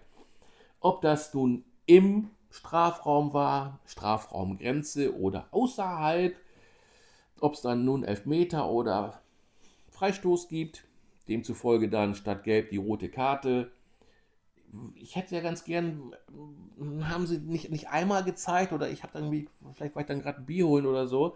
Ob 0.81 1.01
das 1.01 1.33
nun 1.33 1.63
im 1.85 2.31
Strafraum 2.49 3.33
war, 3.33 3.79
Strafraumgrenze 3.85 5.17
oder 5.17 5.47
außerhalb, 5.51 6.35
ob 7.39 7.53
es 7.53 7.61
dann 7.61 7.85
nun 7.85 8.03
Elfmeter 8.03 8.69
oder 8.69 9.21
Freistoß 9.91 10.47
gibt, 10.47 10.85
demzufolge 11.27 11.89
dann 11.89 12.15
statt 12.15 12.43
Gelb 12.43 12.69
die 12.69 12.77
rote 12.77 13.09
Karte. 13.09 13.71
Ich 14.95 15.15
hätte 15.15 15.35
ja 15.35 15.41
ganz 15.41 15.63
gern, 15.63 16.15
haben 17.03 17.27
sie 17.27 17.37
nicht, 17.37 17.71
nicht 17.71 17.89
einmal 17.89 18.23
gezeigt 18.23 18.73
oder 18.73 18.89
ich 18.89 19.03
habe 19.03 19.13
dann 19.13 19.23
irgendwie, 19.23 19.47
vielleicht 19.73 19.95
war 19.95 20.01
ich 20.01 20.07
dann 20.07 20.21
gerade 20.21 20.39
ein 20.39 20.45
Bier 20.45 20.67
holen 20.67 20.85
oder 20.85 21.07
so, 21.07 21.35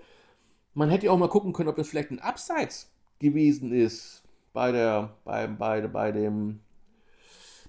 man 0.74 0.90
hätte 0.90 1.08
ja 1.08 1.12
auch 1.12 1.18
mal 1.18 1.30
gucken 1.30 1.54
können, 1.54 1.70
ob 1.70 1.76
das 1.76 1.90
vielleicht 1.90 2.12
ein 2.12 2.20
Abseits 2.20 2.92
gewesen 3.20 3.72
ist 3.72 4.24
bei 4.54 4.72
der, 4.72 5.16
bei, 5.24 5.48
bei, 5.48 5.88
bei 5.88 6.12
dem, 6.12 6.60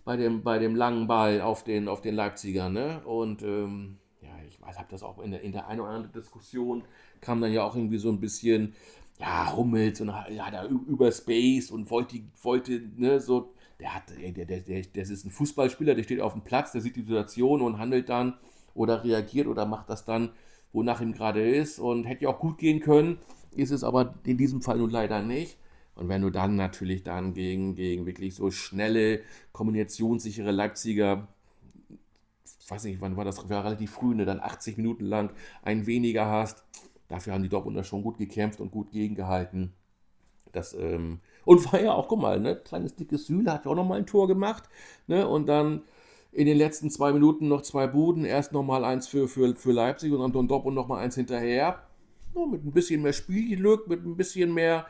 bei 0.04 0.16
dem, 0.16 0.42
bei 0.42 0.58
dem 0.58 0.74
langen 0.74 1.06
Ball 1.06 1.40
auf 1.40 1.64
den, 1.64 1.88
auf 1.88 2.00
den 2.00 2.14
Leipziger, 2.14 2.68
ne? 2.68 3.00
Und 3.04 3.42
ähm, 3.42 3.98
ja, 4.22 4.30
ich 4.48 4.60
weiß, 4.60 4.78
habe 4.78 4.88
das 4.90 5.02
auch 5.02 5.18
in 5.20 5.30
der, 5.32 5.40
in 5.42 5.52
der 5.52 5.66
einen 5.66 5.80
oder 5.80 5.90
anderen 5.90 6.12
Diskussion 6.12 6.82
kam 7.20 7.40
dann 7.40 7.52
ja 7.52 7.64
auch 7.64 7.74
irgendwie 7.74 7.98
so 7.98 8.10
ein 8.10 8.20
bisschen, 8.20 8.74
ja, 9.18 9.54
Hummels 9.54 10.00
und 10.00 10.08
ja, 10.08 10.50
da 10.50 10.66
über 10.66 11.10
Space 11.12 11.70
und 11.70 11.90
wollte, 11.90 12.20
wollte, 12.42 12.82
ne, 12.96 13.20
so, 13.20 13.52
der 13.78 13.94
hat, 13.94 14.04
der, 14.10 14.44
der, 14.44 14.60
der, 14.60 14.82
das 14.94 15.10
ist 15.10 15.24
ein 15.24 15.30
Fußballspieler, 15.30 15.94
der 15.94 16.02
steht 16.02 16.20
auf 16.20 16.32
dem 16.32 16.42
Platz, 16.42 16.72
der 16.72 16.80
sieht 16.80 16.96
die 16.96 17.02
Situation 17.02 17.62
und 17.62 17.78
handelt 17.78 18.08
dann 18.08 18.34
oder 18.74 19.04
reagiert 19.04 19.46
oder 19.46 19.66
macht 19.66 19.90
das 19.90 20.04
dann 20.04 20.30
wonach 20.72 21.00
ihm 21.00 21.12
gerade 21.12 21.48
ist 21.48 21.78
und 21.78 22.04
hätte 22.04 22.24
ja 22.24 22.30
auch 22.30 22.38
gut 22.38 22.58
gehen 22.58 22.80
können, 22.80 23.18
ist 23.54 23.70
es 23.70 23.84
aber 23.84 24.14
in 24.24 24.36
diesem 24.38 24.62
Fall 24.62 24.78
nun 24.78 24.90
leider 24.90 25.22
nicht. 25.22 25.58
Und 25.94 26.08
wenn 26.08 26.22
du 26.22 26.30
dann 26.30 26.56
natürlich 26.56 27.02
dann 27.02 27.34
gegen, 27.34 27.74
gegen 27.74 28.06
wirklich 28.06 28.34
so 28.34 28.50
schnelle, 28.50 29.20
kombinationssichere 29.52 30.50
Leipziger, 30.50 31.28
weiß 32.70 32.84
nicht, 32.84 33.00
wann 33.00 33.16
war 33.16 33.24
das, 33.24 33.48
war 33.48 33.64
relativ 33.64 33.92
früh, 33.92 34.14
ne, 34.14 34.24
dann 34.24 34.40
80 34.40 34.76
Minuten 34.76 35.04
lang 35.04 35.30
ein 35.62 35.86
weniger 35.86 36.26
hast, 36.26 36.64
dafür 37.08 37.32
haben 37.32 37.42
die 37.42 37.48
Dortmunder 37.48 37.84
schon 37.84 38.02
gut 38.02 38.18
gekämpft 38.18 38.60
und 38.60 38.70
gut 38.70 38.90
gegengehalten. 38.90 39.72
Das, 40.52 40.74
ähm, 40.74 41.20
und 41.44 41.72
war 41.72 41.80
ja 41.80 41.92
auch, 41.92 42.08
guck 42.08 42.20
mal, 42.20 42.40
ne, 42.40 42.56
kleines 42.56 42.96
dickes 42.96 43.26
Sühle 43.26 43.52
hat 43.52 43.64
ja 43.64 43.70
auch 43.70 43.76
nochmal 43.76 43.98
ein 43.98 44.06
Tor 44.06 44.28
gemacht, 44.28 44.68
ne, 45.06 45.26
und 45.26 45.46
dann 45.46 45.82
in 46.32 46.46
den 46.46 46.56
letzten 46.56 46.90
zwei 46.90 47.12
Minuten 47.12 47.48
noch 47.48 47.62
zwei 47.62 47.86
Buden. 47.86 48.24
Erst 48.24 48.52
nochmal 48.52 48.84
eins 48.84 49.08
für, 49.08 49.28
für, 49.28 49.54
für 49.56 49.72
Leipzig 49.72 50.12
und 50.12 50.34
dann 50.34 50.48
Dopp 50.48 50.64
und 50.66 50.74
nochmal 50.74 51.02
eins 51.02 51.16
hinterher. 51.16 51.82
Ja, 52.34 52.46
mit 52.46 52.64
ein 52.64 52.72
bisschen 52.72 53.02
mehr 53.02 53.12
Spielglück, 53.12 53.88
mit 53.88 54.04
ein 54.04 54.16
bisschen 54.16 54.54
mehr. 54.54 54.86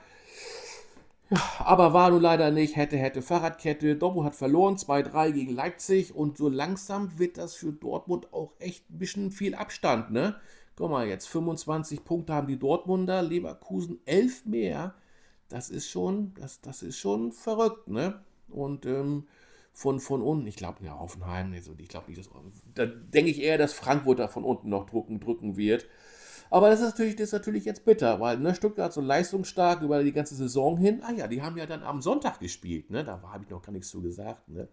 Aber 1.58 1.92
war 1.92 2.10
nun 2.10 2.22
leider 2.22 2.50
nicht. 2.50 2.76
Hätte, 2.76 2.96
hätte 2.96 3.22
Fahrradkette. 3.22 3.96
Dobbo 3.96 4.24
hat 4.24 4.34
verloren. 4.34 4.76
2-3 4.76 5.32
gegen 5.32 5.54
Leipzig. 5.54 6.14
Und 6.14 6.36
so 6.36 6.48
langsam 6.48 7.18
wird 7.18 7.38
das 7.38 7.54
für 7.54 7.72
Dortmund 7.72 8.32
auch 8.32 8.52
echt 8.58 8.90
ein 8.90 8.98
bisschen 8.98 9.30
viel 9.30 9.54
Abstand, 9.54 10.10
ne? 10.10 10.36
Guck 10.76 10.90
mal, 10.90 11.06
jetzt 11.06 11.28
25 11.28 12.04
Punkte 12.04 12.32
haben 12.32 12.46
die 12.46 12.58
Dortmunder, 12.58 13.22
Leverkusen 13.22 14.00
11 14.06 14.46
mehr. 14.46 14.94
Das 15.48 15.68
ist 15.68 15.90
schon, 15.90 16.32
das, 16.40 16.60
das 16.62 16.82
ist 16.82 16.98
schon 16.98 17.32
verrückt, 17.32 17.88
ne? 17.88 18.20
Und 18.48 18.86
ähm, 18.86 19.26
von, 19.72 20.00
von 20.00 20.22
unten. 20.22 20.46
Ich 20.46 20.56
glaube, 20.56 20.84
ja, 20.84 20.98
Hoffenheim, 20.98 21.52
also 21.52 21.74
ich 21.78 21.88
glaube 21.88 22.10
nicht, 22.10 22.18
dass, 22.18 22.30
da 22.74 22.86
denke 22.86 23.30
ich 23.30 23.40
eher, 23.40 23.58
dass 23.58 23.72
Frankfurt 23.72 24.18
da 24.18 24.28
von 24.28 24.44
unten 24.44 24.68
noch 24.68 24.86
drücken, 24.86 25.20
drücken 25.20 25.56
wird. 25.56 25.86
Aber 26.50 26.68
das 26.68 26.80
ist 26.80 26.90
natürlich, 26.90 27.14
das 27.14 27.28
ist 27.28 27.32
natürlich 27.32 27.64
jetzt 27.64 27.84
bitter, 27.84 28.18
weil 28.20 28.38
ne, 28.38 28.54
Stuttgart 28.54 28.92
so 28.92 29.00
leistungsstark 29.00 29.82
über 29.82 30.02
die 30.02 30.12
ganze 30.12 30.34
Saison 30.34 30.76
hin. 30.76 31.00
Ah 31.02 31.12
ja, 31.12 31.28
die 31.28 31.42
haben 31.42 31.56
ja 31.56 31.64
dann 31.64 31.84
am 31.84 32.02
Sonntag 32.02 32.40
gespielt. 32.40 32.90
Ne? 32.90 33.04
Da 33.04 33.22
habe 33.22 33.44
ich 33.44 33.50
noch 33.50 33.62
gar 33.62 33.72
nichts 33.72 33.88
zu 33.88 34.02
gesagt. 34.02 34.48
Ne? 34.48 34.68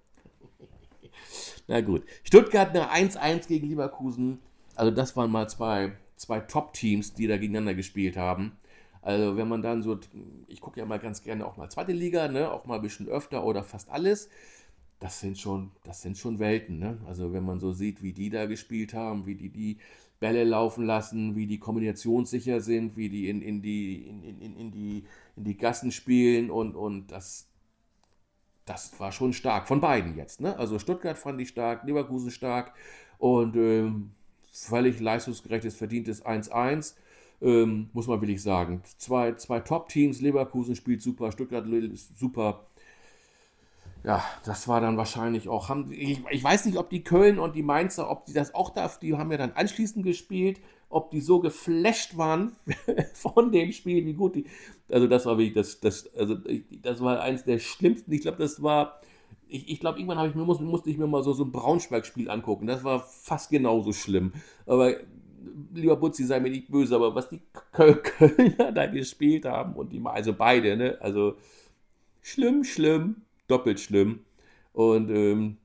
Na 1.67 1.81
gut. 1.81 2.03
Stuttgart 2.23 2.69
eine 2.69 2.91
1-1 2.91 3.47
gegen 3.47 3.69
Leverkusen. 3.69 4.39
Also 4.75 4.91
das 4.91 5.15
waren 5.15 5.29
mal 5.29 5.47
zwei, 5.47 5.93
zwei 6.15 6.39
Top-Teams, 6.39 7.13
die 7.13 7.27
da 7.27 7.37
gegeneinander 7.37 7.75
gespielt 7.75 8.17
haben. 8.17 8.57
Also 9.03 9.37
wenn 9.37 9.47
man 9.47 9.61
dann 9.61 9.83
so, 9.83 9.99
ich 10.47 10.59
gucke 10.59 10.79
ja 10.79 10.85
mal 10.85 10.99
ganz 10.99 11.21
gerne 11.21 11.45
auch 11.45 11.57
mal 11.57 11.69
zweite 11.69 11.91
Liga, 11.91 12.27
ne? 12.27 12.51
auch 12.51 12.65
mal 12.65 12.75
ein 12.77 12.81
bisschen 12.81 13.07
öfter 13.07 13.45
oder 13.45 13.63
fast 13.63 13.89
alles 13.89 14.29
das 14.99 15.19
sind 15.19 15.37
schon, 15.37 15.71
das 15.83 16.01
sind 16.01 16.17
schon 16.17 16.39
Welten. 16.39 16.79
Ne? 16.79 16.97
Also 17.07 17.33
wenn 17.33 17.45
man 17.45 17.59
so 17.59 17.71
sieht, 17.71 18.01
wie 18.01 18.13
die 18.13 18.29
da 18.29 18.45
gespielt 18.45 18.93
haben, 18.93 19.25
wie 19.25 19.35
die 19.35 19.49
die 19.49 19.77
Bälle 20.19 20.43
laufen 20.43 20.85
lassen, 20.85 21.35
wie 21.35 21.45
die 21.45 21.59
kombinationssicher 21.59 22.61
sind, 22.61 22.97
wie 22.97 23.09
die 23.09 23.29
in, 23.29 23.41
in, 23.41 23.61
die, 23.61 24.07
in, 24.07 24.23
in, 24.23 24.55
in, 24.57 24.71
die, 24.71 25.03
in 25.35 25.43
die 25.43 25.57
Gassen 25.57 25.91
spielen 25.91 26.49
und, 26.49 26.75
und 26.75 27.11
das, 27.11 27.47
das 28.65 28.99
war 28.99 29.11
schon 29.11 29.33
stark. 29.33 29.67
Von 29.67 29.79
beiden 29.79 30.15
jetzt. 30.17 30.41
Ne? 30.41 30.57
Also 30.57 30.79
Stuttgart 30.79 31.17
fand 31.17 31.39
ich 31.41 31.49
stark, 31.49 31.83
Leverkusen 31.85 32.31
stark 32.31 32.73
und 33.19 33.55
ähm, 33.55 34.11
völlig 34.51 34.99
leistungsgerechtes, 34.99 35.75
verdientes 35.75 36.25
1-1. 36.25 36.95
Ähm, 37.39 37.91
muss 37.93 38.07
man 38.07 38.19
wirklich 38.19 38.41
sagen. 38.41 38.81
Zwei, 38.97 39.33
zwei 39.33 39.59
Top-Teams, 39.59 40.21
Leverkusen 40.21 40.75
spielt 40.75 41.03
super, 41.03 41.31
Stuttgart 41.31 41.67
super 42.15 42.65
ja, 44.07 44.23
das 44.45 44.69
war 44.69 44.79
dann 44.79 44.95
wahrscheinlich 44.95 45.49
auch. 45.49 45.67
Haben, 45.67 45.91
ich, 45.91 46.21
ich, 46.31 46.41
weiß 46.41 46.65
nicht, 46.65 46.77
ob 46.77 46.89
die 46.89 47.03
Köln 47.03 47.39
und 47.39 47.57
die 47.57 47.61
Mainzer, 47.61 48.09
ob 48.09 48.25
die 48.25 48.31
das 48.31 48.55
auch 48.55 48.69
darf, 48.69 48.99
die 48.99 49.17
haben 49.17 49.29
ja 49.31 49.37
dann 49.37 49.51
anschließend 49.51 50.05
gespielt, 50.05 50.61
ob 50.87 51.11
die 51.11 51.19
so 51.19 51.41
geflasht 51.41 52.15
waren 52.17 52.55
von 53.13 53.51
dem 53.51 53.73
Spiel, 53.73 54.05
wie 54.05 54.13
gut 54.13 54.35
die. 54.35 54.45
Also, 54.89 55.07
das 55.07 55.25
war 55.25 55.37
wirklich 55.37 55.55
das, 55.55 55.81
das, 55.81 56.09
also, 56.15 56.37
das 56.81 57.01
war 57.01 57.19
eines 57.19 57.43
der 57.43 57.59
schlimmsten. 57.59 58.13
Ich 58.13 58.21
glaube, 58.21 58.37
das 58.37 58.63
war. 58.63 59.01
Ich, 59.49 59.69
ich 59.69 59.79
glaube, 59.81 59.99
irgendwann 59.99 60.29
ich 60.29 60.35
mir, 60.35 60.45
muss, 60.45 60.61
musste 60.61 60.89
ich 60.89 60.97
mir 60.97 61.07
mal 61.07 61.23
so, 61.23 61.33
so 61.33 61.43
ein 61.43 61.51
Braunschweig-Spiel 61.51 62.29
angucken. 62.29 62.65
Das 62.65 62.85
war 62.85 63.01
fast 63.01 63.49
genauso 63.49 63.91
schlimm. 63.91 64.31
Aber 64.65 64.95
lieber 65.73 65.97
Butzi, 65.97 66.23
sei 66.23 66.39
mir 66.39 66.49
nicht 66.49 66.71
böse, 66.71 66.95
aber 66.95 67.13
was 67.13 67.27
die 67.27 67.41
Kölner 67.73 68.71
da 68.71 68.85
gespielt 68.85 69.43
haben 69.43 69.73
und 69.73 69.91
die, 69.91 70.01
also 70.05 70.33
beide, 70.33 70.77
ne? 70.77 70.97
Also 71.01 71.35
schlimm, 72.21 72.63
schlimm 72.63 73.26
doppelt 73.47 73.79
schlimm. 73.79 74.21
Und 74.73 75.09
ähm, 75.09 75.57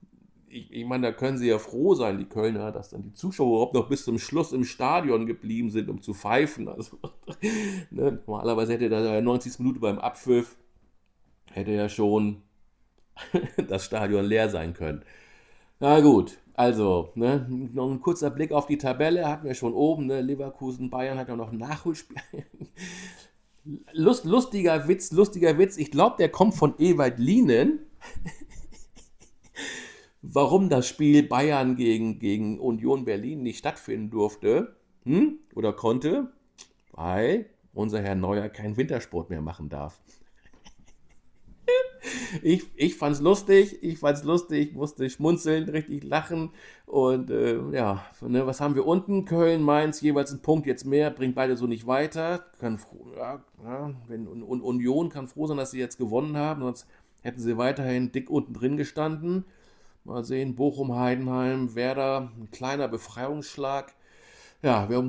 ich, 0.53 0.73
ich 0.73 0.85
meine, 0.85 1.09
da 1.09 1.13
können 1.13 1.39
sie 1.39 1.49
ja 1.49 1.59
froh 1.59 1.95
sein, 1.95 2.19
die 2.19 2.27
Kölner, 2.27 2.73
dass 2.73 2.91
dann 2.91 3.03
die 3.03 3.13
Zuschauer 3.13 3.49
überhaupt 3.49 3.75
noch 3.75 3.89
bis 3.89 4.05
zum 4.05 4.19
Schluss 4.19 4.53
im 4.53 4.65
Stadion 4.65 5.27
geblieben 5.27 5.71
sind, 5.71 5.89
um 5.89 6.03
zu 6.03 6.15
pfeifen. 6.15 6.69
Also, 6.69 6.99
ne, 7.91 8.21
normalerweise 8.27 8.75
hätte 8.75 8.89
da 8.89 9.21
90 9.21 9.59
Minuten 9.61 9.81
beim 9.81 9.99
Abpfiff, 9.99 10.57
hätte 11.51 11.73
ja 11.73 11.89
schon 11.89 12.43
das 13.69 13.85
Stadion 13.85 14.25
leer 14.25 14.49
sein 14.51 14.75
können. 14.75 15.05
Na 15.81 16.01
gut, 16.01 16.39
also, 16.55 17.11
ne, 17.15 17.47
noch 17.73 17.91
ein 17.91 18.01
kurzer 18.01 18.31
Blick 18.31 18.53
auf 18.53 18.67
die 18.67 18.79
Tabelle, 18.79 19.29
hatten 19.29 19.47
wir 19.47 19.55
schon 19.55 19.75
oben, 19.75 20.07
ne, 20.07 20.21
Leverkusen, 20.21 20.91
Bayern 20.91 21.19
hat 21.19 21.29
ja 21.29 21.37
noch 21.37 21.53
ein 21.53 21.59
Nachholspiel. 21.59 22.19
Lust, 23.93 24.25
lustiger 24.25 24.89
Witz, 24.89 25.13
lustiger 25.13 25.59
Witz. 25.59 25.77
Ich 25.77 25.91
glaube, 25.91 26.17
der 26.19 26.29
kommt 26.31 26.55
von 26.55 26.75
Ewald 26.79 27.19
Lienen. 27.19 27.81
Warum 30.23 30.69
das 30.69 30.87
Spiel 30.87 31.23
Bayern 31.25 31.77
gegen, 31.77 32.19
gegen 32.19 32.59
Union 32.59 33.05
Berlin 33.05 33.43
nicht 33.43 33.59
stattfinden 33.59 34.11
durfte 34.11 34.77
hm? 35.05 35.39
oder 35.55 35.73
konnte? 35.73 36.33
Weil 36.93 37.47
unser 37.73 38.03
Herr 38.03 38.15
Neuer 38.15 38.49
keinen 38.49 38.77
Wintersport 38.77 39.31
mehr 39.31 39.43
machen 39.43 39.69
darf 39.69 40.01
ich, 42.43 42.65
ich 42.77 42.97
fand's 42.97 43.21
lustig, 43.21 43.83
ich 43.83 43.99
fand's 43.99 44.25
lustig, 44.25 44.75
musste 44.75 45.09
schmunzeln, 45.11 45.69
richtig 45.69 46.05
lachen. 46.05 46.51
Und 46.87 47.31
äh, 47.31 47.59
ja, 47.73 48.05
ne, 48.21 48.47
was 48.47 48.61
haben 48.61 48.75
wir 48.75 48.87
unten? 48.87 49.25
Köln, 49.25 49.63
Mainz, 49.63 50.01
jeweils 50.01 50.33
ein 50.33 50.41
Punkt, 50.41 50.67
jetzt 50.67 50.87
mehr, 50.87 51.11
bringt 51.11 51.35
beide 51.35 51.57
so 51.57 51.67
nicht 51.67 51.87
weiter. 51.87 52.47
Kann 52.61 52.79
ja, 53.17 53.43
ja, 53.65 53.95
wenn, 54.09 54.27
und 54.27 54.61
Union 54.63 55.09
kann 55.09 55.29
froh 55.29 55.47
sein, 55.47 55.57
dass 55.57 55.73
sie 55.73 55.79
jetzt 55.79 55.99
gewonnen 55.99 56.37
haben, 56.37 56.63
sonst 56.63 56.87
hätten 57.23 57.41
sie 57.41 57.59
weiterhin 57.59 58.13
dick 58.13 58.31
unten 58.31 58.55
drin 58.55 58.77
gestanden. 58.77 59.45
Mal 60.05 60.25
sehen, 60.25 60.57
Bochum, 60.57 60.97
Heidenheim, 60.97 61.75
Werder, 61.75 62.33
ein 62.37 62.51
kleiner 62.51 62.89
Befreiungsschlag 62.89 63.95
ja, 64.63 64.89
wir 64.89 65.03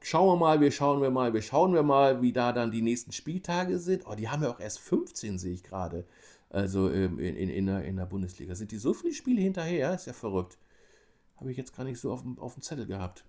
schauen 0.00 0.28
wir 0.28 0.36
mal, 0.36 0.60
wir 0.62 0.70
schauen 0.70 1.02
wir 1.02 1.10
mal, 1.10 1.34
wir 1.34 1.42
schauen 1.42 1.74
wir 1.74 1.82
mal, 1.82 2.22
wie 2.22 2.32
da 2.32 2.52
dann 2.52 2.70
die 2.70 2.80
nächsten 2.80 3.12
Spieltage 3.12 3.78
sind. 3.78 4.06
Oh, 4.06 4.14
die 4.14 4.30
haben 4.30 4.42
ja 4.42 4.50
auch 4.50 4.60
erst 4.60 4.80
15, 4.80 5.38
sehe 5.38 5.52
ich 5.52 5.62
gerade. 5.62 6.06
Also 6.54 6.88
ähm, 6.88 7.18
in, 7.18 7.34
in, 7.34 7.50
in, 7.50 7.66
der, 7.66 7.84
in 7.84 7.96
der 7.96 8.06
Bundesliga. 8.06 8.54
Sind 8.54 8.70
die 8.70 8.76
so 8.76 8.94
viele 8.94 9.12
Spiele 9.12 9.40
hinterher? 9.40 9.92
Ist 9.92 10.06
ja 10.06 10.12
verrückt. 10.12 10.56
Habe 11.34 11.50
ich 11.50 11.56
jetzt 11.56 11.76
gar 11.76 11.82
nicht 11.82 11.98
so 11.98 12.12
auf 12.12 12.22
dem, 12.22 12.38
auf 12.38 12.54
dem 12.54 12.62
Zettel 12.62 12.86
gehabt. 12.86 13.24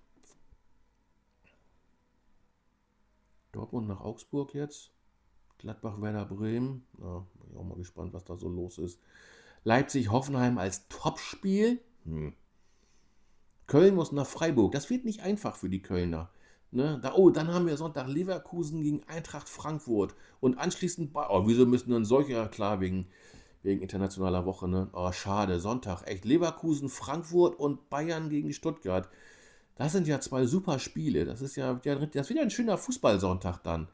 Dortmund 3.52 3.88
nach 3.88 4.00
Augsburg 4.02 4.54
jetzt. 4.54 4.92
Gladbach, 5.58 6.00
Werder 6.00 6.26
Bremen. 6.26 6.86
Ja, 7.00 7.26
bin 7.40 7.50
ich 7.50 7.58
auch 7.58 7.64
mal 7.64 7.78
gespannt, 7.78 8.14
was 8.14 8.26
da 8.26 8.38
so 8.38 8.48
los 8.48 8.78
ist. 8.78 9.00
Leipzig, 9.64 10.12
Hoffenheim 10.12 10.60
als 10.60 10.88
Topspiel. 10.88 11.82
Hm. 12.04 12.36
Köln 13.66 13.96
muss 13.96 14.12
nach 14.12 14.28
Freiburg. 14.28 14.72
Das 14.74 14.92
wird 14.92 15.04
nicht 15.04 15.22
einfach 15.22 15.56
für 15.56 15.70
die 15.70 15.82
Kölner. 15.82 16.30
Ne? 16.76 17.00
Da, 17.02 17.14
oh, 17.14 17.30
dann 17.30 17.54
haben 17.54 17.68
wir 17.68 17.78
Sonntag 17.78 18.10
Leverkusen 18.10 18.82
gegen 18.82 19.02
Eintracht 19.08 19.48
Frankfurt 19.48 20.14
und 20.42 20.58
anschließend, 20.58 21.12
oh, 21.14 21.48
wieso 21.48 21.66
müssen 21.66 21.92
dann 21.92 22.04
solche, 22.04 22.34
ja 22.34 22.48
klar, 22.50 22.82
wegen, 22.82 23.08
wegen 23.64 23.82
internationaler 23.82 24.46
Woche, 24.46 24.68
ne? 24.68 24.90
Oh, 24.92 25.10
schade, 25.14 25.62
Sonntag, 25.62 26.06
echt, 26.06 26.26
Leverkusen, 26.26 26.90
Frankfurt 26.90 27.58
und 27.58 27.90
Bayern 27.90 28.30
gegen 28.30 28.52
Stuttgart. 28.52 29.08
Das 29.78 29.94
sind 29.94 30.06
ja 30.06 30.20
zwei 30.20 30.46
super 30.46 30.78
Spiele. 30.78 31.24
Das 31.24 31.42
ist 31.42 31.56
ja, 31.56 31.76
das 31.76 32.30
wieder 32.30 32.42
ein 32.42 32.52
schöner 32.52 32.78
Fußballsonntag 32.78 33.64
dann. 33.64 33.88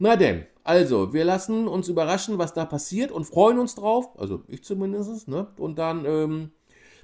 Na 0.00 0.16
denn, 0.16 0.46
also, 0.64 1.12
wir 1.12 1.24
lassen 1.24 1.68
uns 1.68 1.86
überraschen, 1.86 2.38
was 2.38 2.54
da 2.54 2.64
passiert 2.64 3.12
und 3.12 3.24
freuen 3.24 3.60
uns 3.60 3.76
drauf. 3.76 4.18
Also, 4.18 4.42
ich 4.48 4.64
zumindest, 4.64 5.28
ne? 5.28 5.46
Und 5.58 5.78
dann 5.78 6.04
ähm, 6.06 6.50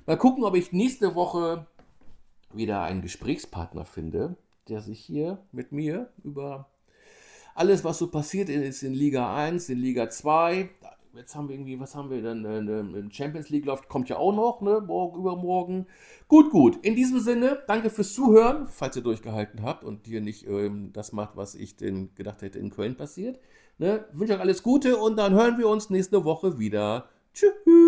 mal 0.04 0.18
gucken, 0.18 0.42
ob 0.42 0.56
ich 0.56 0.72
nächste 0.72 1.14
Woche 1.14 1.68
wieder 2.52 2.82
einen 2.82 3.02
Gesprächspartner 3.02 3.84
finde, 3.84 4.36
der 4.68 4.80
sich 4.80 5.00
hier 5.00 5.38
mit 5.52 5.72
mir 5.72 6.10
über 6.24 6.68
alles, 7.54 7.84
was 7.84 7.98
so 7.98 8.08
passiert 8.08 8.48
ist 8.48 8.82
in 8.82 8.92
Liga 8.92 9.34
1, 9.34 9.68
in 9.70 9.78
Liga 9.78 10.10
2, 10.10 10.68
jetzt 11.16 11.34
haben 11.34 11.48
wir 11.48 11.54
irgendwie, 11.54 11.80
was 11.80 11.94
haben 11.94 12.10
wir 12.10 12.22
denn? 12.22 12.44
Äh, 12.44 13.14
Champions 13.14 13.48
League 13.48 13.64
läuft, 13.64 13.88
kommt 13.88 14.08
ja 14.08 14.16
auch 14.16 14.34
noch, 14.34 14.60
ne? 14.60 14.82
Morgen, 14.86 15.18
übermorgen. 15.18 15.86
Gut, 16.28 16.50
gut. 16.50 16.84
In 16.84 16.94
diesem 16.94 17.20
Sinne, 17.20 17.62
danke 17.66 17.90
fürs 17.90 18.12
Zuhören, 18.12 18.66
falls 18.68 18.96
ihr 18.96 19.02
durchgehalten 19.02 19.62
habt 19.62 19.84
und 19.84 20.06
hier 20.06 20.20
nicht 20.20 20.46
ähm, 20.46 20.90
das 20.92 21.12
macht, 21.12 21.36
was 21.36 21.54
ich 21.54 21.76
denn 21.76 22.14
gedacht 22.14 22.42
hätte 22.42 22.58
in 22.58 22.70
Köln 22.70 22.96
passiert. 22.96 23.38
Ne? 23.78 24.04
Ich 24.12 24.18
wünsche 24.18 24.34
euch 24.34 24.40
alles 24.40 24.62
Gute 24.62 24.96
und 24.96 25.16
dann 25.16 25.34
hören 25.34 25.58
wir 25.58 25.68
uns 25.68 25.90
nächste 25.90 26.24
Woche 26.24 26.58
wieder. 26.58 27.08
Tschüss. 27.34 27.85